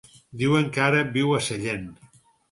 [0.41, 1.85] Diuen que ara viu a Sellent.